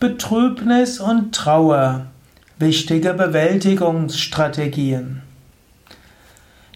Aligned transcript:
Betrübnis 0.00 1.00
und 1.00 1.34
Trauer. 1.34 2.02
Wichtige 2.60 3.14
Bewältigungsstrategien. 3.14 5.22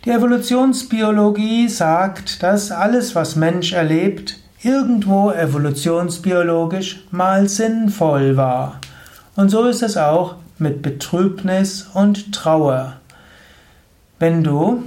Die 0.05 0.11
Evolutionsbiologie 0.11 1.69
sagt, 1.69 2.43
dass 2.43 2.73
alles, 2.73 3.15
was 3.15 3.37
Mensch 3.37 3.75
erlebt, 3.75 4.39
irgendwo 4.65 5.31
evolutionsbiologisch 5.31 7.05
mal 7.13 7.49
sinnvoll 7.49 8.37
war. 8.37 8.81
Und 9.37 9.51
so 9.51 9.67
ist 9.67 9.85
es 9.85 9.97
auch 9.97 10.35
mit 10.59 10.83
Betrübnis 10.83 11.91
und 11.95 12.35
Trauer. 12.35 12.95
Wenn 14.19 14.43
du 14.43 14.83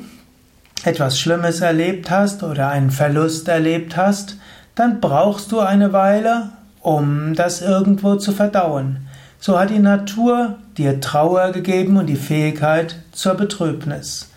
etwas 0.83 1.17
Schlimmes 1.17 1.61
erlebt 1.61 2.11
hast 2.11 2.43
oder 2.43 2.67
einen 2.67 2.91
Verlust 2.91 3.47
erlebt 3.47 3.95
hast, 3.95 4.35
dann 4.75 4.99
brauchst 4.99 5.53
du 5.53 5.61
eine 5.61 5.93
Weile, 5.93 6.49
um 6.85 7.33
das 7.33 7.61
irgendwo 7.61 8.15
zu 8.15 8.31
verdauen. 8.31 9.07
So 9.39 9.59
hat 9.59 9.71
die 9.71 9.79
Natur 9.79 10.55
dir 10.77 11.01
Trauer 11.01 11.51
gegeben 11.51 11.97
und 11.97 12.05
die 12.05 12.15
Fähigkeit 12.15 12.97
zur 13.11 13.33
Betrübnis. 13.33 14.29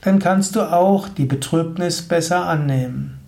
dann 0.03 0.19
kannst 0.19 0.55
du 0.55 0.71
auch 0.71 1.09
die 1.09 1.25
Betrübnis 1.25 2.03
besser 2.03 2.47
annehmen. 2.47 3.19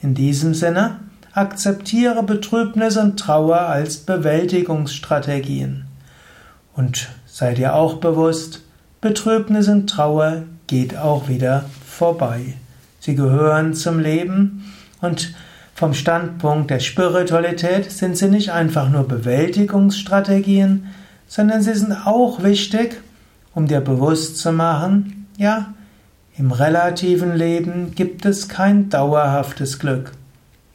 In 0.00 0.14
diesem 0.14 0.54
Sinne, 0.54 1.00
akzeptiere 1.32 2.22
Betrübnis 2.22 2.96
und 2.96 3.18
Trauer 3.18 3.58
als 3.58 3.98
Bewältigungsstrategien. 3.98 5.86
Und 6.74 7.08
sei 7.26 7.54
dir 7.54 7.74
auch 7.74 7.94
bewusst, 7.94 8.62
Betrübnis 9.00 9.68
und 9.68 9.90
Trauer 9.90 10.44
geht 10.68 10.96
auch 10.96 11.28
wieder 11.28 11.64
vorbei. 11.84 12.54
Sie 13.00 13.16
gehören 13.16 13.74
zum 13.74 13.98
Leben 13.98 14.72
und 15.00 15.34
vom 15.78 15.94
Standpunkt 15.94 16.70
der 16.70 16.80
Spiritualität 16.80 17.92
sind 17.92 18.16
sie 18.16 18.26
nicht 18.26 18.50
einfach 18.50 18.90
nur 18.90 19.06
Bewältigungsstrategien, 19.06 20.86
sondern 21.28 21.62
sie 21.62 21.74
sind 21.74 21.92
auch 21.92 22.42
wichtig, 22.42 23.00
um 23.54 23.68
dir 23.68 23.80
bewusst 23.80 24.38
zu 24.38 24.50
machen, 24.50 25.28
ja, 25.36 25.72
im 26.36 26.50
relativen 26.50 27.36
Leben 27.36 27.94
gibt 27.94 28.26
es 28.26 28.48
kein 28.48 28.90
dauerhaftes 28.90 29.78
Glück. 29.78 30.10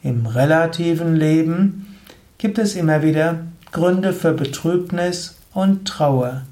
Im 0.02 0.24
relativen 0.24 1.14
Leben 1.14 1.98
gibt 2.38 2.58
es 2.58 2.74
immer 2.74 3.02
wieder 3.02 3.40
Gründe 3.72 4.14
für 4.14 4.32
Betrübnis 4.32 5.36
und 5.52 5.86
Trauer. 5.86 6.44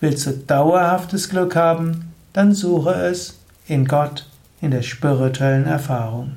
Willst 0.00 0.26
du 0.26 0.32
dauerhaftes 0.32 1.28
Glück 1.28 1.54
haben, 1.54 2.12
dann 2.32 2.54
suche 2.54 2.90
es 2.90 3.38
in 3.68 3.84
Gott, 3.84 4.26
in 4.60 4.72
der 4.72 4.82
spirituellen 4.82 5.66
Erfahrung. 5.66 6.32